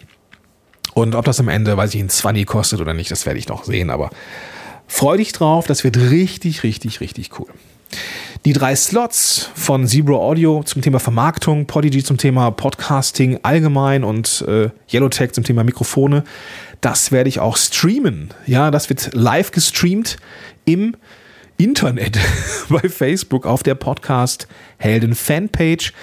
Und 0.93 1.15
ob 1.15 1.25
das 1.25 1.39
am 1.39 1.47
Ende, 1.47 1.77
weiß 1.77 1.93
ich, 1.95 2.01
ein 2.01 2.09
20 2.09 2.45
kostet 2.45 2.81
oder 2.81 2.93
nicht, 2.93 3.11
das 3.11 3.25
werde 3.25 3.39
ich 3.39 3.47
noch 3.47 3.63
sehen, 3.63 3.89
aber 3.89 4.09
freu 4.87 5.17
dich 5.17 5.31
drauf, 5.31 5.67
das 5.67 5.83
wird 5.83 5.97
richtig, 5.97 6.63
richtig, 6.63 6.99
richtig 6.99 7.39
cool. 7.39 7.47
Die 8.45 8.53
drei 8.53 8.75
Slots 8.75 9.49
von 9.53 9.87
Zebra 9.87 10.15
Audio 10.15 10.63
zum 10.63 10.81
Thema 10.81 10.99
Vermarktung, 10.99 11.67
Podigy 11.67 12.03
zum 12.03 12.17
Thema 12.17 12.51
Podcasting 12.51 13.39
allgemein 13.43 14.03
und 14.03 14.43
äh, 14.47 14.69
Yellowtech 14.91 15.33
zum 15.33 15.43
Thema 15.43 15.63
Mikrofone, 15.63 16.23
das 16.81 17.11
werde 17.11 17.29
ich 17.29 17.39
auch 17.39 17.55
streamen. 17.57 18.33
Ja, 18.47 18.71
das 18.71 18.89
wird 18.89 19.11
live 19.13 19.51
gestreamt 19.51 20.17
im 20.65 20.95
Internet, 21.63 22.17
bei 22.69 22.89
Facebook 22.89 23.45
auf 23.45 23.61
der 23.61 23.75
Podcast 23.75 24.47
Helden 24.77 25.13
Fanpage. 25.13 25.93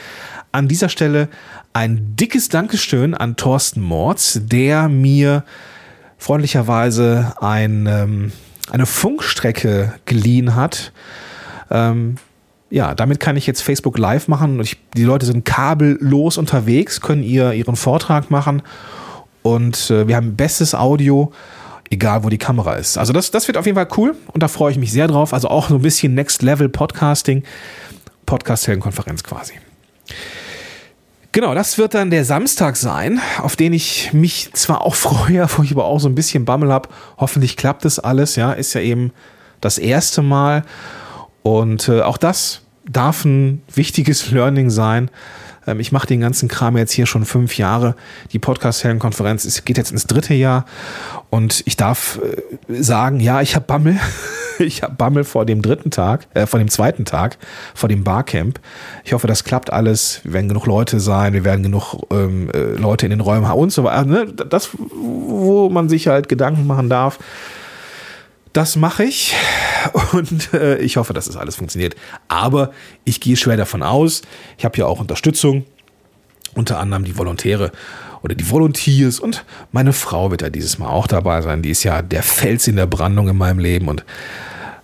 An 0.53 0.69
dieser 0.69 0.88
Stelle 0.88 1.29
ein 1.73 2.15
dickes 2.15 2.49
Dankeschön 2.49 3.12
an 3.12 3.35
Thorsten 3.35 3.81
Mords, 3.81 4.41
der 4.45 4.88
mir 4.88 5.43
freundlicherweise 6.17 7.35
ein, 7.41 7.87
ähm, 7.87 8.33
eine 8.71 8.87
Funkstrecke 8.87 9.95
geliehen 10.05 10.55
hat. 10.55 10.93
Ähm, 11.73 12.17
ja, 12.71 12.95
damit 12.95 13.19
kann 13.19 13.37
ich 13.37 13.49
jetzt 13.49 13.62
Facebook 13.62 13.99
Live 13.99 14.29
machen. 14.29 14.61
Ich, 14.61 14.77
die 14.97 15.05
Leute 15.05 15.27
sind 15.27 15.45
kabellos 15.45 16.38
unterwegs, 16.38 17.00
können 17.00 17.25
ihr, 17.25 17.53
ihren 17.53 17.75
Vortrag 17.75 18.31
machen 18.31 18.62
und 19.43 19.91
äh, 19.91 20.07
wir 20.07 20.17
haben 20.17 20.37
bestes 20.37 20.75
Audio, 20.75 21.33
egal 21.90 22.25
wo 22.25 22.28
die 22.28 22.38
Kamera 22.38 22.75
ist. 22.75 22.99
Also 22.99 23.12
das, 23.12 23.30
das 23.30 23.47
wird 23.49 23.57
auf 23.57 23.66
jeden 23.66 23.76
Fall 23.76 23.88
cool 23.97 24.14
und 24.33 24.42
da 24.42 24.49
freue 24.49 24.73
ich 24.73 24.78
mich 24.78 24.92
sehr 24.92 25.09
drauf. 25.09 25.33
Also 25.33 25.49
auch 25.49 25.68
so 25.68 25.76
ein 25.76 25.83
bisschen 25.83 26.14
Next 26.14 26.42
Level 26.42 26.68
Podcasting, 26.68 27.42
Podcast-Heldenkonferenz 28.26 29.23
quasi. 29.23 29.54
Genau, 31.33 31.54
das 31.54 31.76
wird 31.76 31.95
dann 31.95 32.11
der 32.11 32.25
Samstag 32.25 32.76
sein, 32.76 33.21
auf 33.40 33.54
den 33.54 33.73
ich 33.73 34.12
mich 34.12 34.52
zwar 34.54 34.83
auch 34.85 34.95
freue, 34.97 35.47
wo 35.57 35.62
ich 35.62 35.73
aber 35.73 35.85
auch 35.85 36.00
so 36.00 36.09
ein 36.09 36.14
bisschen 36.14 36.45
Bammel 36.45 36.73
habe. 36.73 36.88
Hoffentlich 37.18 37.57
klappt 37.57 37.85
das 37.85 37.99
alles, 37.99 38.37
ja, 38.37 38.52
ist 38.52 38.75
ja 38.75 38.80
eben 38.80 39.12
das 39.61 39.78
erste 39.78 40.23
Mal. 40.23 40.64
Und 41.42 41.88
äh, 41.88 42.02
auch 42.02 42.18
das 42.18 42.62
darf 42.90 43.25
ein 43.25 43.62
wichtiges 43.75 44.30
Learning 44.30 44.71
sein. 44.71 45.11
Ähm, 45.68 45.80
ich 45.80 45.92
mache 45.92 46.06
den 46.06 46.20
ganzen 46.20 46.48
Kram 46.48 46.76
jetzt 46.76 46.92
hier 46.92 47.06
schon 47.06 47.25
fünf 47.25 47.58
Jahre. 47.58 47.94
Die 48.32 48.38
Podcast-Helden-Konferenz 48.38 49.64
geht 49.64 49.76
jetzt 49.76 49.92
ins 49.92 50.06
dritte 50.06 50.34
Jahr. 50.34 50.64
Und 51.30 51.62
ich 51.66 51.76
darf 51.76 52.18
äh, 52.68 52.82
sagen, 52.82 53.20
ja, 53.20 53.42
ich 53.42 53.54
habe 53.54 53.66
Bammel. 53.66 53.98
ich 54.58 54.82
habe 54.82 54.94
Bammel 54.94 55.25
vor 55.25 55.44
dem 55.44 55.62
dritten 55.62 55.90
Tag, 55.90 56.26
äh, 56.34 56.46
vor 56.46 56.58
dem 56.58 56.68
zweiten 56.68 57.04
Tag, 57.04 57.37
vor 57.75 57.88
dem 57.88 58.02
Barcamp. 58.02 58.58
Ich 59.04 59.12
hoffe, 59.12 59.26
das 59.26 59.44
klappt 59.44 59.72
alles. 59.72 60.20
Wir 60.25 60.32
werden 60.32 60.48
genug 60.48 60.66
Leute 60.66 61.00
sein, 61.00 61.34
wir 61.34 61.44
werden 61.44 61.62
genug 61.62 61.94
ähm, 62.10 62.50
äh, 62.54 62.72
Leute 62.72 63.06
in 63.06 63.10
den 63.10 63.20
Räumen 63.20 63.46
haben 63.46 63.60
und 63.60 63.72
so 63.72 63.84
weiter. 63.84 64.04
Ne? 64.04 64.26
Das, 64.26 64.70
wo 64.75 65.68
man 65.68 65.88
sich 65.88 66.08
halt 66.08 66.28
Gedanken 66.28 66.66
machen 66.66 66.88
darf. 66.88 67.18
Das 68.59 68.75
mache 68.75 69.05
ich 69.05 69.37
und 70.15 70.53
äh, 70.53 70.79
ich 70.79 70.97
hoffe, 70.97 71.12
dass 71.12 71.27
das 71.27 71.37
alles 71.37 71.55
funktioniert. 71.55 71.95
Aber 72.27 72.73
ich 73.05 73.21
gehe 73.21 73.37
schwer 73.37 73.57
davon 73.57 73.85
aus. 73.85 74.23
Ich 74.59 74.65
habe 74.65 74.77
ja 74.79 74.87
auch 74.87 74.99
Unterstützung, 74.99 75.65
unter 76.57 76.81
anderem 76.81 77.05
die 77.05 77.17
Volontäre 77.17 77.71
oder 78.21 78.35
die 78.35 78.50
Volunteers 78.50 79.21
und 79.21 79.45
meine 79.71 79.93
Frau 79.93 80.33
wird 80.33 80.43
ja 80.43 80.50
dieses 80.50 80.77
Mal 80.77 80.88
auch 80.88 81.07
dabei 81.07 81.41
sein. 81.41 81.62
Die 81.62 81.71
ist 81.71 81.85
ja 81.85 82.03
der 82.03 82.25
Fels 82.25 82.67
in 82.67 82.75
der 82.75 82.87
Brandung 82.87 83.29
in 83.29 83.37
meinem 83.37 83.61
Leben 83.61 83.87
und 83.87 84.05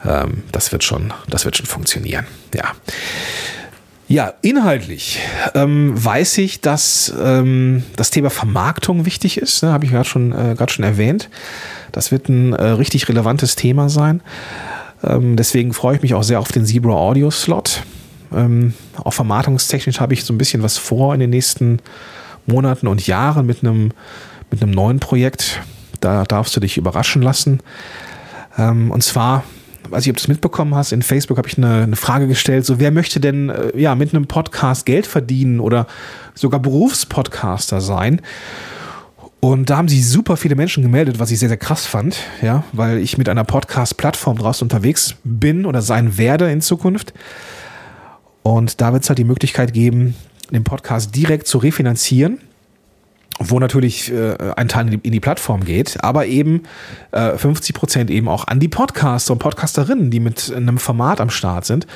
ähm, 0.04 0.45
das 0.52 0.71
wird 0.71 0.85
schon, 0.85 1.12
das 1.28 1.45
wird 1.45 1.57
schon 1.57 1.66
funktionieren. 1.66 2.28
Ja. 2.54 2.76
Ja, 4.06 4.34
inhaltlich 4.42 5.18
ähm, 5.54 5.92
weiß 5.94 6.38
ich, 6.38 6.61
dass 6.61 7.12
ähm, 7.18 7.84
das 7.96 8.11
Thema 8.11 8.28
Vermarktung 8.28 9.06
wichtig 9.06 9.38
ist. 9.38 9.62
Ne, 9.62 9.73
Habe 9.73 9.87
ich 9.87 9.92
gerade 9.92 10.04
schon, 10.04 10.32
äh, 10.32 10.68
schon 10.68 10.84
erwähnt. 10.84 11.30
Das 11.90 12.12
wird 12.12 12.28
ein 12.28 12.52
äh, 12.52 12.64
richtig 12.64 13.08
relevantes 13.08 13.56
Thema 13.56 13.88
sein. 13.88 14.20
Ähm, 15.02 15.37
deswegen 15.37 15.73
freue 15.73 15.96
ich 15.96 16.02
mich 16.02 16.14
auch 16.14 16.23
sehr 16.23 16.38
auf 16.38 16.52
den 16.52 16.66
Zebra 16.66 16.92
Audio 16.92 17.30
Slot. 17.30 17.82
Ähm, 18.32 18.75
auch 19.02 19.12
vermarktungstechnisch 19.12 20.00
habe 20.00 20.12
ich 20.12 20.25
so 20.25 20.34
ein 20.34 20.38
bisschen 20.38 20.62
was 20.62 20.76
vor 20.76 21.14
in 21.14 21.20
den 21.20 21.30
nächsten 21.30 21.78
Monaten 22.46 22.88
und 22.88 23.06
Jahren 23.06 23.46
mit 23.46 23.62
einem, 23.62 23.92
mit 24.50 24.62
einem 24.62 24.73
neuen 24.73 25.00
Projekt. 25.00 25.62
Da 26.00 26.25
darfst 26.25 26.54
du 26.56 26.61
dich 26.61 26.76
überraschen 26.76 27.23
lassen. 27.23 27.61
Ähm, 28.58 28.90
und 28.90 29.02
zwar, 29.02 29.44
weiß 29.90 30.04
ich, 30.04 30.10
ob 30.10 30.16
du 30.16 30.20
es 30.20 30.28
mitbekommen 30.28 30.74
hast, 30.74 30.92
in 30.92 31.02
Facebook 31.02 31.38
habe 31.38 31.48
ich 31.48 31.58
eine, 31.58 31.82
eine, 31.82 31.96
Frage 31.96 32.26
gestellt, 32.26 32.64
so 32.64 32.78
wer 32.78 32.90
möchte 32.90 33.20
denn 33.20 33.50
äh, 33.50 33.78
ja 33.78 33.94
mit 33.94 34.14
einem 34.14 34.26
Podcast 34.26 34.86
Geld 34.86 35.06
verdienen 35.06 35.60
oder 35.60 35.86
sogar 36.34 36.60
Berufspodcaster 36.60 37.80
sein? 37.80 38.20
Und 39.40 39.68
da 39.68 39.76
haben 39.76 39.88
sich 39.88 40.08
super 40.08 40.38
viele 40.38 40.54
Menschen 40.54 40.82
gemeldet, 40.82 41.18
was 41.18 41.30
ich 41.30 41.38
sehr, 41.38 41.50
sehr 41.50 41.58
krass 41.58 41.84
fand, 41.84 42.16
ja, 42.40 42.64
weil 42.72 42.96
ich 42.98 43.18
mit 43.18 43.28
einer 43.28 43.44
Podcast-Plattform 43.44 44.38
draußen 44.38 44.64
unterwegs 44.64 45.16
bin 45.22 45.66
oder 45.66 45.82
sein 45.82 46.16
werde 46.16 46.50
in 46.50 46.62
Zukunft. 46.62 47.12
Und 48.42 48.80
da 48.80 48.94
wird 48.94 49.02
es 49.02 49.10
halt 49.10 49.18
die 49.18 49.24
Möglichkeit 49.24 49.74
geben, 49.74 50.14
den 50.50 50.64
Podcast 50.64 51.14
direkt 51.14 51.46
zu 51.46 51.58
refinanzieren, 51.58 52.40
wo 53.38 53.58
natürlich 53.58 54.12
äh, 54.12 54.36
ein 54.56 54.68
Teil 54.68 54.86
in 54.86 54.90
die, 54.92 55.06
in 55.06 55.12
die, 55.12 55.20
Plattform 55.20 55.64
geht, 55.64 56.02
aber 56.04 56.26
eben 56.26 56.62
äh, 57.10 57.36
50 57.36 57.74
Prozent 57.74 58.10
eben 58.10 58.28
auch 58.28 58.46
an 58.46 58.60
die 58.60 58.68
Podcaster 58.68 59.32
und 59.32 59.38
Podcasterinnen, 59.40 60.10
die 60.10 60.20
mit 60.20 60.52
einem 60.54 60.78
Format 60.78 61.20
am 61.20 61.30
Start 61.30 61.64
sind. 61.64 61.86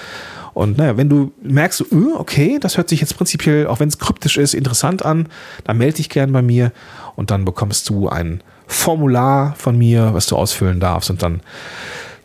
Und 0.55 0.79
naja, 0.79 0.97
wenn 0.97 1.09
du 1.09 1.33
merkst, 1.43 1.93
uh, 1.93 2.17
okay, 2.17 2.59
das 2.61 2.77
hört 2.77 2.89
sich 2.89 3.01
jetzt 3.01 3.17
prinzipiell, 3.17 3.69
auch 3.69 3.79
wenn 3.79 3.89
es 3.89 3.99
kryptisch 3.99 4.39
ist, 4.39 4.55
interessant 4.55 5.05
an, 5.05 5.29
dann 5.65 5.79
melde 5.79 5.99
dich 5.99 6.09
gern 6.09 6.33
bei 6.33 6.43
mir 6.43 6.73
und 7.15 7.31
dann 7.31 7.45
bekommst 7.45 7.89
du 7.89 8.09
ein 8.09 8.43
Formular 8.67 9.55
von 9.57 9.79
mir, 9.79 10.15
was 10.15 10.27
du 10.27 10.37
ausfüllen 10.37 10.81
darfst 10.81 11.11
und 11.11 11.23
dann 11.23 11.41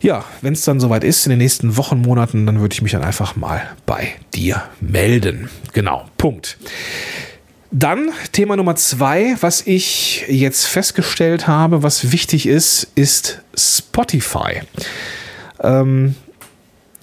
ja, 0.00 0.22
wenn 0.42 0.52
es 0.52 0.62
dann 0.64 0.80
soweit 0.80 1.02
ist, 1.02 1.24
in 1.24 1.30
den 1.30 1.38
nächsten 1.38 1.78
Wochen, 1.78 2.02
Monaten, 2.02 2.44
dann 2.44 2.60
würde 2.60 2.74
ich 2.74 2.82
mich 2.82 2.92
dann 2.92 3.02
einfach 3.02 3.36
mal 3.36 3.62
bei 3.86 4.08
dir 4.34 4.62
melden. 4.80 5.48
Genau, 5.72 6.04
Punkt. 6.18 6.58
Dann 7.76 8.10
Thema 8.30 8.54
Nummer 8.54 8.76
zwei, 8.76 9.34
was 9.40 9.66
ich 9.66 10.24
jetzt 10.28 10.64
festgestellt 10.64 11.48
habe, 11.48 11.82
was 11.82 12.12
wichtig 12.12 12.46
ist, 12.46 12.86
ist 12.94 13.42
Spotify. 13.52 14.60
Ähm, 15.60 16.14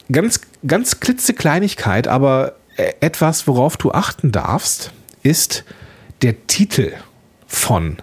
ganz, 0.10 0.40
ganz 0.66 1.02
klitzekleinigkeit, 1.02 2.08
aber 2.08 2.54
etwas, 2.78 3.48
worauf 3.48 3.76
du 3.76 3.92
achten 3.92 4.32
darfst, 4.32 4.94
ist 5.24 5.66
der 6.22 6.48
Titel 6.48 6.94
von 7.48 7.98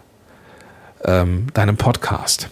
ähm, 1.06 1.46
deinem 1.54 1.78
Podcast. 1.78 2.50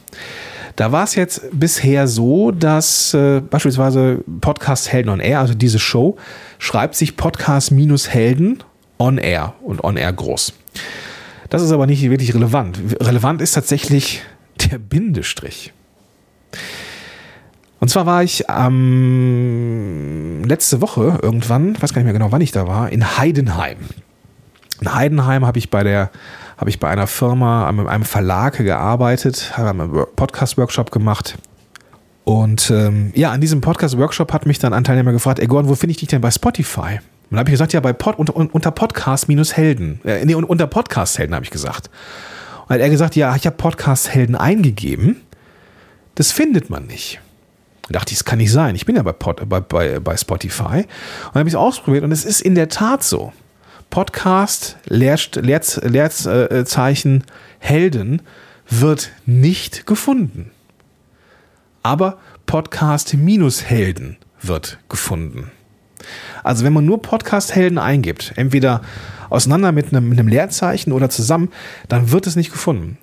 Da 0.77 0.93
war 0.93 1.05
es 1.05 1.15
jetzt 1.15 1.43
bisher 1.53 2.09
so, 2.09 2.53
dass 2.53 3.13
äh, 3.13 3.43
beispielsweise 3.43 4.25
Podcast 4.41 4.91
Helden 4.91 5.11
on 5.11 5.21
Air, 5.21 5.41
also 5.41 5.53
diese 5.53 5.79
Show, 5.79 6.17
schreibt 6.59 6.95
sich 6.95 7.19
Podcast 7.19 7.71
minus 7.71 8.09
Helden 8.09 8.63
on 8.99 9.19
Air 9.19 9.55
und 9.63 9.83
on 9.85 9.97
Air 9.97 10.13
groß. 10.13 10.53
Das 11.51 11.63
ist 11.63 11.73
aber 11.73 11.87
nicht 11.87 12.03
wirklich 12.03 12.35
relevant. 12.35 12.79
Relevant 13.01 13.41
ist 13.41 13.53
tatsächlich 13.53 14.23
der 14.71 14.79
Bindestrich. 14.79 15.73
Und 17.79 17.89
zwar 17.89 18.07
war 18.07 18.23
ich 18.23 18.45
ähm, 18.49 20.43
letzte 20.45 20.81
Woche 20.81 21.19
irgendwann, 21.23 21.81
weiß 21.81 21.93
gar 21.93 22.01
nicht 22.01 22.07
mehr 22.07 22.15
genau, 22.15 22.33
wann 22.33 22.41
ich 22.41 22.53
da 22.53 22.67
war, 22.67 22.91
in 22.91 23.19
Heidenheim. 23.19 23.79
In 24.81 24.95
Heidenheim 24.95 25.47
habe 25.47 25.59
ich 25.59 25.71
bei 25.71 25.83
der 25.83 26.11
habe 26.57 26.71
ich 26.71 26.81
bei 26.81 26.89
einer 26.89 27.07
Firma, 27.07 27.69
einem 27.69 28.05
Verlag 28.05 28.57
gearbeitet, 28.57 29.59
habe 29.59 29.71
einen 29.71 30.07
Podcast-Workshop 30.17 30.91
gemacht. 30.91 31.37
Und 32.25 32.71
ähm, 32.71 33.13
ja, 33.15 33.31
an 33.31 33.41
diesem 33.41 33.61
Podcast-Workshop 33.61 34.33
hat 34.33 34.47
mich 34.47 34.59
dann 34.59 34.73
ein 34.73 34.83
Teilnehmer 34.83 35.13
gefragt, 35.13 35.39
ey 35.39 35.47
Gordon, 35.47 35.69
wo 35.69 35.75
finde 35.75 35.93
ich 35.93 35.99
dich 35.99 36.09
denn 36.09 36.23
bei 36.23 36.31
Spotify? 36.31 36.99
Und 37.29 37.33
dann 37.33 37.41
habe 37.41 37.51
ich 37.51 37.55
gesagt, 37.55 37.73
ja, 37.73 37.81
bei 37.81 37.93
Pod, 37.93 38.19
unter, 38.19 38.37
unter 38.37 38.71
Podcast-Helden. 38.71 40.01
Äh, 40.05 40.25
nee, 40.25 40.35
unter 40.35 40.69
Podcast-Helden 40.69 41.35
habe 41.35 41.45
ich 41.45 41.51
gesagt. 41.51 41.91
Und 42.63 42.71
hat 42.71 42.81
er 42.81 42.89
gesagt, 42.89 43.17
ja, 43.17 43.35
ich 43.35 43.47
habe 43.47 43.57
Podcast-Helden 43.57 44.37
eingegeben. 44.37 45.23
Das 46.15 46.31
findet 46.31 46.71
man 46.71 46.87
nicht. 46.87 47.21
Da 47.89 47.99
dachte 47.99 48.13
ich, 48.13 48.19
das 48.19 48.25
kann 48.25 48.39
nicht 48.39 48.53
sein. 48.53 48.77
Ich 48.77 48.87
bin 48.87 48.95
ja 48.95 49.03
bei, 49.03 49.13
Pod, 49.13 49.49
bei, 49.49 49.61
bei, 49.61 49.99
bei 49.99 50.17
Spotify. 50.17 50.85
Und 51.27 51.35
habe 51.35 51.49
ich 51.49 51.55
es 51.55 51.59
ausprobiert 51.59 52.05
und 52.05 52.13
es 52.13 52.25
ist 52.25 52.41
in 52.43 52.55
der 52.55 52.69
Tat 52.69 53.03
so. 53.03 53.33
Podcast, 53.91 54.77
Leerzeichen, 54.87 55.85
Helden 57.59 58.23
wird 58.69 59.11
nicht 59.27 59.87
gefunden. 59.87 60.53
Aber 61.83 62.19
Podcast 62.47 63.15
minus 63.15 63.65
Helden 63.65 64.17
wird 64.43 64.79
gefunden. 64.89 65.51
Also 66.43 66.65
wenn 66.65 66.73
man 66.73 66.85
nur 66.85 67.03
Podcast-Helden 67.03 67.79
eingibt, 67.79 68.33
entweder 68.37 68.83
auseinander 69.31 69.73
mit 69.73 69.93
einem, 69.93 70.09
mit 70.09 70.19
einem 70.19 70.29
Leerzeichen 70.29 70.93
oder 70.93 71.11
zusammen, 71.11 71.51
dann 71.89 72.13
wird 72.13 72.27
es 72.27 72.37
nicht 72.37 72.53
gefunden. 72.53 72.99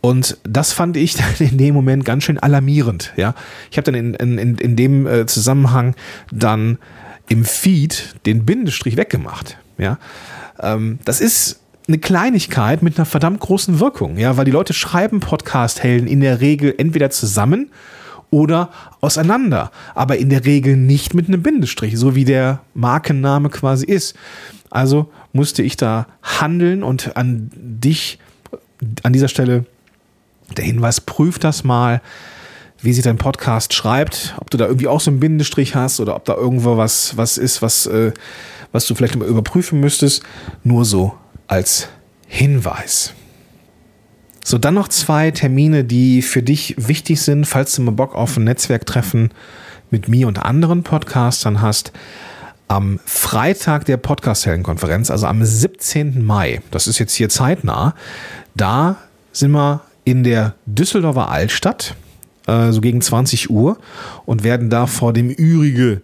Und 0.00 0.38
das 0.44 0.72
fand 0.72 0.96
ich 0.96 1.16
in 1.40 1.58
dem 1.58 1.74
Moment 1.74 2.04
ganz 2.04 2.24
schön 2.24 2.38
alarmierend. 2.38 3.12
Ja, 3.16 3.34
ich 3.70 3.78
habe 3.78 3.90
dann 3.90 4.14
in, 4.14 4.38
in, 4.38 4.56
in 4.56 4.76
dem 4.76 5.06
äh, 5.06 5.26
Zusammenhang 5.26 5.94
dann 6.30 6.78
im 7.28 7.44
Feed 7.44 8.16
den 8.26 8.44
Bindestrich 8.44 8.96
weggemacht. 8.96 9.56
Ja, 9.78 9.98
ähm, 10.60 10.98
das 11.04 11.20
ist 11.20 11.60
eine 11.88 11.98
Kleinigkeit 11.98 12.82
mit 12.82 12.98
einer 12.98 13.06
verdammt 13.06 13.40
großen 13.40 13.80
Wirkung, 13.80 14.16
ja, 14.16 14.36
weil 14.36 14.44
die 14.44 14.50
Leute 14.50 14.72
schreiben 14.72 15.20
Podcast-Helden 15.20 16.06
in 16.06 16.20
der 16.20 16.40
Regel 16.40 16.74
entweder 16.76 17.10
zusammen 17.10 17.70
oder 18.32 18.70
auseinander, 19.00 19.70
aber 19.94 20.16
in 20.16 20.30
der 20.30 20.44
Regel 20.44 20.76
nicht 20.76 21.14
mit 21.14 21.28
einem 21.28 21.42
Bindestrich, 21.42 21.96
so 21.98 22.16
wie 22.16 22.24
der 22.24 22.60
Markenname 22.74 23.50
quasi 23.50 23.86
ist. 23.86 24.16
Also 24.70 25.12
musste 25.32 25.62
ich 25.62 25.76
da 25.76 26.06
handeln 26.22 26.82
und 26.82 27.16
an 27.16 27.50
dich 27.54 28.18
an 29.02 29.12
dieser 29.12 29.28
Stelle 29.28 29.66
der 30.56 30.64
Hinweis, 30.64 31.00
prüf 31.00 31.38
das 31.38 31.62
mal. 31.62 32.00
wie 32.84 32.92
sich 32.92 33.04
dein 33.04 33.16
Podcast 33.16 33.74
schreibt, 33.74 34.34
ob 34.38 34.50
du 34.50 34.58
da 34.58 34.66
irgendwie 34.66 34.88
auch 34.88 35.00
so 35.00 35.08
einen 35.12 35.20
Bindestrich 35.20 35.76
hast 35.76 36.00
oder 36.00 36.16
ob 36.16 36.24
da 36.24 36.34
irgendwo 36.34 36.76
was, 36.76 37.16
was 37.16 37.38
ist, 37.38 37.62
was, 37.62 37.86
äh, 37.86 38.12
was 38.72 38.86
du 38.86 38.96
vielleicht 38.96 39.14
mal 39.14 39.28
überprüfen 39.28 39.78
müsstest. 39.78 40.24
Nur 40.64 40.84
so 40.84 41.14
als 41.46 41.88
Hinweis. 42.26 43.14
So, 44.44 44.58
dann 44.58 44.74
noch 44.74 44.88
zwei 44.88 45.30
Termine, 45.30 45.84
die 45.84 46.20
für 46.20 46.42
dich 46.42 46.74
wichtig 46.76 47.22
sind, 47.22 47.46
falls 47.46 47.74
du 47.76 47.82
mal 47.82 47.92
Bock 47.92 48.14
auf 48.14 48.36
ein 48.36 48.44
Netzwerktreffen 48.44 49.30
mit 49.90 50.08
mir 50.08 50.26
und 50.26 50.38
anderen 50.38 50.82
Podcastern 50.82 51.62
hast. 51.62 51.92
Am 52.66 52.98
Freitag 53.04 53.84
der 53.84 53.98
Podcast-Heldenkonferenz, 53.98 55.10
also 55.10 55.26
am 55.26 55.44
17. 55.44 56.24
Mai, 56.24 56.60
das 56.70 56.86
ist 56.86 56.98
jetzt 56.98 57.14
hier 57.14 57.28
zeitnah, 57.28 57.94
da 58.56 58.96
sind 59.32 59.52
wir 59.52 59.82
in 60.04 60.24
der 60.24 60.54
Düsseldorfer 60.66 61.30
Altstadt, 61.30 61.94
äh, 62.46 62.72
so 62.72 62.80
gegen 62.80 63.00
20 63.00 63.50
Uhr, 63.50 63.78
und 64.24 64.42
werden 64.42 64.70
da 64.70 64.86
vor 64.86 65.12
dem 65.12 65.30
Ürige 65.30 66.02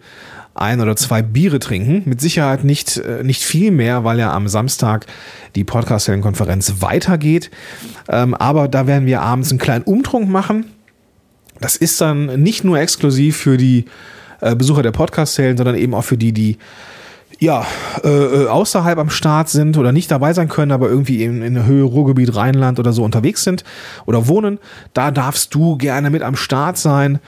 ein 0.60 0.80
oder 0.80 0.96
zwei 0.96 1.22
Biere 1.22 1.58
trinken. 1.58 2.02
Mit 2.04 2.20
Sicherheit 2.20 2.64
nicht, 2.64 2.96
äh, 2.96 3.22
nicht 3.22 3.42
viel 3.42 3.70
mehr, 3.70 4.04
weil 4.04 4.18
ja 4.18 4.32
am 4.32 4.48
Samstag 4.48 5.06
die 5.54 5.64
Podcast-Konferenz 5.64 6.74
weitergeht. 6.80 7.50
Ähm, 8.08 8.34
aber 8.34 8.68
da 8.68 8.86
werden 8.86 9.06
wir 9.06 9.22
abends 9.22 9.50
einen 9.50 9.58
kleinen 9.58 9.84
Umtrunk 9.84 10.28
machen. 10.28 10.66
Das 11.60 11.76
ist 11.76 12.00
dann 12.00 12.42
nicht 12.42 12.64
nur 12.64 12.78
exklusiv 12.78 13.36
für 13.36 13.56
die 13.56 13.86
äh, 14.40 14.54
Besucher 14.54 14.82
der 14.82 14.92
Podcast-Zellen, 14.92 15.56
sondern 15.56 15.76
eben 15.76 15.94
auch 15.94 16.04
für 16.04 16.18
die, 16.18 16.32
die 16.32 16.58
ja, 17.40 17.64
äh, 18.02 18.08
äh, 18.08 18.46
außerhalb 18.48 18.98
am 18.98 19.10
Start 19.10 19.48
sind 19.48 19.78
oder 19.78 19.92
nicht 19.92 20.10
dabei 20.10 20.32
sein 20.32 20.48
können, 20.48 20.72
aber 20.72 20.88
irgendwie 20.88 21.22
in, 21.22 21.42
in 21.42 21.66
Höhe 21.66 21.84
Ruhrgebiet, 21.84 22.34
Rheinland 22.34 22.80
oder 22.80 22.92
so 22.92 23.04
unterwegs 23.04 23.44
sind 23.44 23.64
oder 24.06 24.26
wohnen, 24.26 24.58
da 24.92 25.10
darfst 25.10 25.54
du 25.54 25.76
gerne 25.76 26.10
mit 26.10 26.22
am 26.22 26.34
Start 26.34 26.78
sein. 26.78 27.20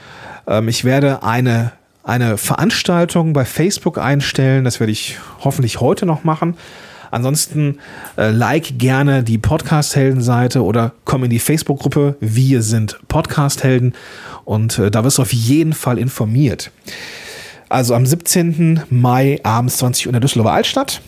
Ähm, 0.47 0.67
ich 0.67 0.83
werde 0.83 1.23
eine, 1.23 1.71
eine 2.03 2.37
Veranstaltung 2.37 3.33
bei 3.33 3.45
Facebook 3.45 3.97
einstellen, 3.97 4.63
das 4.63 4.79
werde 4.79 4.91
ich 4.91 5.17
hoffentlich 5.43 5.79
heute 5.79 6.05
noch 6.05 6.23
machen. 6.23 6.55
Ansonsten 7.11 7.79
äh, 8.17 8.31
like 8.31 8.79
gerne 8.79 9.21
die 9.23 9.37
Podcast-Helden-Seite 9.37 10.63
oder 10.63 10.93
komm 11.03 11.25
in 11.25 11.29
die 11.29 11.39
Facebook-Gruppe 11.39 12.15
Wir 12.21 12.61
sind 12.61 12.99
Podcast-Helden 13.09 13.93
und 14.45 14.79
äh, 14.79 14.89
da 14.89 15.03
wirst 15.03 15.17
du 15.17 15.23
auf 15.23 15.33
jeden 15.33 15.73
Fall 15.73 15.97
informiert. 15.97 16.71
Also 17.67 17.95
am 17.95 18.05
17. 18.05 18.83
Mai 18.89 19.39
abends 19.43 19.77
20 19.77 20.05
Uhr 20.05 20.09
in 20.09 20.13
der 20.13 20.21
Düsseldorfer 20.21 20.53
Altstadt. 20.53 21.01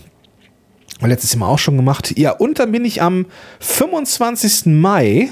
Letztes 1.02 1.34
Jahr 1.34 1.48
auch 1.48 1.60
schon 1.60 1.78
gemacht. 1.78 2.18
Ja, 2.18 2.32
und 2.32 2.60
dann 2.60 2.72
bin 2.72 2.86
ich 2.86 3.02
am 3.02 3.26
25. 3.60 4.68
Mai 4.68 5.30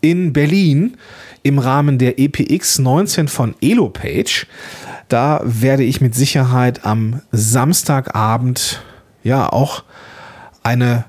in 0.00 0.32
Berlin 0.32 0.96
im 1.42 1.58
Rahmen 1.58 1.98
der 1.98 2.18
EPX 2.18 2.78
19 2.78 3.28
von 3.28 3.54
Elopage. 3.60 4.46
Da 5.10 5.40
werde 5.44 5.82
ich 5.82 6.00
mit 6.00 6.14
Sicherheit 6.14 6.86
am 6.86 7.20
Samstagabend 7.32 8.80
ja 9.22 9.52
auch 9.52 9.82
eine 10.62 11.04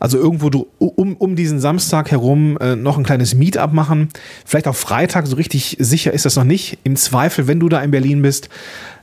also 0.00 0.18
irgendwo 0.18 0.66
um, 0.78 1.16
um 1.16 1.34
diesen 1.34 1.60
Samstag 1.60 2.10
herum 2.10 2.58
äh, 2.60 2.76
noch 2.76 2.98
ein 2.98 3.04
kleines 3.04 3.34
Meetup 3.34 3.72
machen. 3.72 4.10
Vielleicht 4.44 4.68
auch 4.68 4.74
Freitag, 4.74 5.26
so 5.26 5.36
richtig 5.36 5.78
sicher 5.80 6.12
ist 6.12 6.26
das 6.26 6.36
noch 6.36 6.44
nicht. 6.44 6.78
Im 6.84 6.96
Zweifel, 6.96 7.46
wenn 7.46 7.58
du 7.58 7.70
da 7.70 7.80
in 7.80 7.90
Berlin 7.90 8.20
bist. 8.20 8.50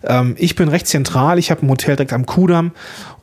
Ähm, 0.03 0.35
ich 0.37 0.55
bin 0.55 0.69
recht 0.69 0.85
zentral, 0.85 1.39
ich 1.39 1.49
habe 1.49 1.65
ein 1.65 1.69
Hotel 1.69 1.95
direkt 1.95 2.13
am 2.13 2.27
Kudamm. 2.27 2.71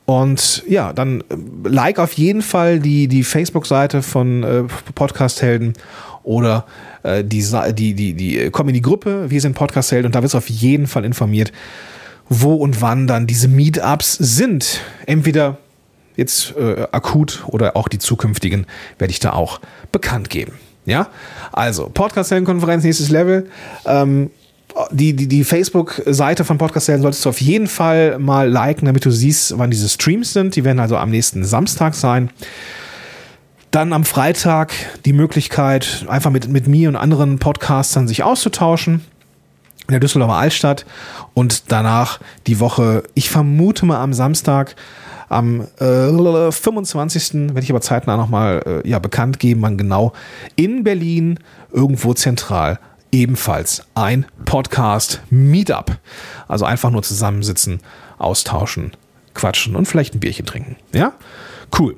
Und 0.03 0.63
ja, 0.67 0.91
dann 0.91 1.21
äh, 1.21 1.69
like 1.69 1.99
auf 1.99 2.13
jeden 2.13 2.41
Fall 2.41 2.79
die, 2.79 3.07
die 3.07 3.23
Facebook-Seite 3.23 4.01
von 4.01 4.43
äh, 4.43 4.63
Podcast-Helden 4.95 5.73
oder 6.23 6.65
äh, 7.03 7.23
die, 7.23 7.43
die, 7.73 7.93
die, 7.93 8.13
die, 8.13 8.49
komm 8.51 8.69
in 8.69 8.73
die 8.73 8.81
Gruppe, 8.81 9.29
wir 9.29 9.41
sind 9.41 9.53
Podcast-Helden 9.55 10.07
und 10.07 10.15
da 10.15 10.23
wirst 10.23 10.33
du 10.33 10.37
auf 10.37 10.49
jeden 10.49 10.87
Fall 10.87 11.05
informiert, 11.05 11.51
wo 12.29 12.55
und 12.55 12.81
wann 12.81 13.07
dann 13.07 13.27
diese 13.27 13.47
Meetups 13.47 14.13
sind. 14.13 14.81
Entweder 15.05 15.57
jetzt 16.15 16.55
äh, 16.57 16.87
akut 16.91 17.43
oder 17.47 17.75
auch 17.75 17.87
die 17.87 17.99
zukünftigen 17.99 18.65
werde 18.97 19.11
ich 19.11 19.19
da 19.19 19.33
auch 19.33 19.59
bekannt 19.91 20.29
geben. 20.29 20.53
Ja, 20.85 21.09
also 21.51 21.89
Podcast-Konferenz, 21.93 22.83
nächstes 22.83 23.09
Level. 23.09 23.49
Ähm, 23.85 24.31
die, 24.91 25.15
die, 25.15 25.27
die 25.27 25.43
Facebook-Seite 25.43 26.45
von 26.45 26.57
Podcast 26.57 26.87
solltest 26.87 27.25
du 27.25 27.29
auf 27.29 27.41
jeden 27.41 27.67
Fall 27.67 28.17
mal 28.19 28.49
liken, 28.49 28.85
damit 28.85 29.05
du 29.05 29.11
siehst, 29.11 29.57
wann 29.57 29.71
diese 29.71 29.89
Streams 29.89 30.33
sind. 30.33 30.55
Die 30.55 30.63
werden 30.63 30.79
also 30.79 30.97
am 30.97 31.09
nächsten 31.09 31.43
Samstag 31.43 31.95
sein. 31.95 32.29
Dann 33.71 33.93
am 33.93 34.03
Freitag 34.03 34.73
die 35.05 35.13
Möglichkeit, 35.13 36.05
einfach 36.07 36.31
mit, 36.31 36.47
mit 36.47 36.67
mir 36.67 36.89
und 36.89 36.95
anderen 36.95 37.37
Podcastern 37.37 38.07
sich 38.07 38.23
auszutauschen 38.23 39.05
in 39.87 39.91
der 39.91 39.99
Düsseldorfer 39.99 40.35
Altstadt 40.35 40.85
und 41.33 41.71
danach 41.71 42.19
die 42.47 42.59
Woche, 42.59 43.03
ich 43.13 43.29
vermute 43.29 43.85
mal 43.85 44.01
am 44.01 44.13
Samstag, 44.13 44.75
am 45.29 45.67
äh, 45.79 46.51
25. 46.51 47.49
werde 47.49 47.61
ich 47.61 47.69
aber 47.69 47.81
zeitnah 47.81 48.17
nochmal 48.17 48.81
äh, 48.83 48.87
ja, 48.87 48.97
bekannt 48.99 49.39
geben, 49.39 49.61
wann 49.61 49.77
genau 49.77 50.13
in 50.55 50.83
Berlin 50.83 51.39
irgendwo 51.71 52.13
zentral 52.13 52.79
ebenfalls 53.11 53.83
ein 53.95 54.25
Podcast 54.45 55.21
Meetup. 55.29 55.97
Also 56.47 56.65
einfach 56.65 56.91
nur 56.91 57.03
zusammensitzen, 57.03 57.79
austauschen, 58.17 58.91
quatschen 59.33 59.75
und 59.75 59.87
vielleicht 59.87 60.15
ein 60.15 60.19
Bierchen 60.19 60.45
trinken. 60.45 60.75
Ja? 60.93 61.13
Cool. 61.77 61.97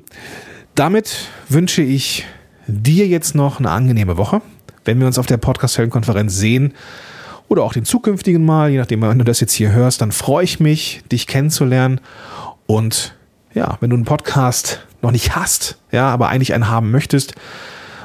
Damit 0.74 1.28
wünsche 1.50 1.82
ich 1.82 2.24
dir 2.66 3.06
jetzt 3.06 3.34
noch 3.34 3.58
eine 3.58 3.70
angenehme 3.70 4.16
Woche. 4.16 4.40
Wenn 4.84 4.98
wir 4.98 5.06
uns 5.06 5.18
auf 5.18 5.26
der 5.26 5.36
Podcast-Konferenz 5.36 6.36
sehen 6.36 6.72
oder 7.48 7.62
auch 7.62 7.74
den 7.74 7.84
zukünftigen 7.84 8.44
Mal, 8.44 8.70
je 8.70 8.78
nachdem, 8.78 9.02
wenn 9.02 9.18
du 9.18 9.24
das 9.24 9.40
jetzt 9.40 9.52
hier 9.52 9.72
hörst, 9.72 10.00
dann 10.00 10.12
freue 10.12 10.44
ich 10.44 10.60
mich, 10.60 11.02
dich 11.12 11.26
kennenzulernen 11.26 12.00
und 12.66 13.14
ja, 13.52 13.76
wenn 13.80 13.90
du 13.90 13.96
einen 13.96 14.06
Podcast 14.06 14.80
noch 15.02 15.10
nicht 15.10 15.36
hast, 15.36 15.76
ja, 15.90 16.08
aber 16.08 16.28
eigentlich 16.28 16.54
einen 16.54 16.68
haben 16.68 16.90
möchtest 16.90 17.34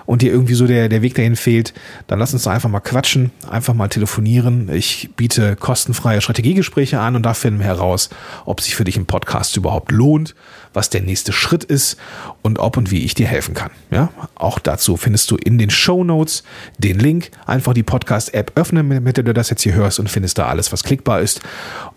und 0.08 0.24
dir 0.24 0.32
irgendwie 0.32 0.56
so 0.56 0.66
der, 0.66 0.90
der 0.90 1.04
Weg 1.04 1.14
dahin 1.14 1.36
fehlt, 1.36 1.74
dann 2.08 2.18
lass 2.18 2.34
uns 2.34 2.44
doch 2.44 2.52
einfach 2.52 2.70
mal 2.70 2.80
quatschen, 2.80 3.32
einfach 3.48 3.76
mal 3.76 3.90
telefonieren. 3.90 4.74
Ich 4.74 5.10
biete 5.16 5.56
kostenfreie 5.56 6.22
Strategiegespräche 6.22 7.00
an 7.00 7.16
und 7.16 7.24
da 7.24 7.36
finden 7.36 7.60
wir 7.60 7.68
heraus, 7.68 8.10
ob 8.46 8.62
sich 8.62 8.76
für 8.76 8.86
dich 8.86 8.98
ein 8.98 9.06
Podcast 9.06 9.56
überhaupt 9.58 9.92
lohnt, 9.92 10.34
was 10.74 10.90
der 10.90 11.02
nächste 11.02 11.34
Schritt 11.34 11.66
ist 11.66 11.98
und 12.42 12.58
ob 12.58 12.78
und 12.78 12.90
wie 12.90 13.04
ich 13.04 13.14
dir 13.14 13.28
helfen 13.28 13.54
kann. 13.54 13.72
Ja, 13.92 14.10
auch 14.36 14.60
dazu 14.60 14.96
findest 14.96 15.30
du 15.30 15.36
in 15.36 15.58
den 15.58 15.70
Show 15.70 16.04
Notes 16.04 16.44
den 16.78 17.00
Link. 17.00 17.30
Einfach 17.46 17.74
die 17.74 17.84
Podcast-App 17.84 18.54
öffnen, 18.56 19.04
mit 19.04 19.18
der 19.18 19.26
du 19.26 19.34
das 19.34 19.50
jetzt 19.50 19.64
hier 19.64 19.74
hörst 19.74 20.00
und 20.00 20.10
findest 20.10 20.38
da 20.38 20.48
alles, 20.48 20.72
was 20.72 20.84
klickbar 20.84 21.20
ist. 21.20 21.42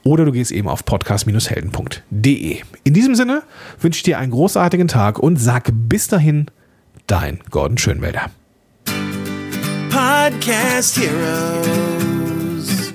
Oder 0.02 0.24
du 0.24 0.32
gehst 0.32 0.50
eben 0.50 0.68
auf 0.68 0.84
podcast-helden.de. 0.84 2.58
In 2.82 2.94
diesem 2.94 3.14
Sinne 3.14 3.42
wünsche 3.80 3.98
ich 3.98 4.02
dir 4.02 4.18
einen 4.18 4.32
großartigen 4.32 4.88
Tag 4.88 5.18
und 5.20 5.36
sag 5.36 5.70
bis 5.72 6.08
dahin, 6.08 6.46
dein 7.10 7.38
er 7.38 7.50
Gordon 7.50 7.76
Schönwälder. 7.76 8.30
Podcast 9.90 10.96
Heroes. 10.96 12.92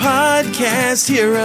Podcast 0.00 1.08
Heroes. 1.08 1.44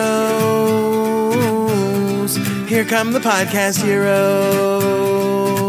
Here 2.68 2.86
come 2.86 3.12
the 3.12 3.20
Podcast 3.20 3.84
Heroes. 3.84 5.69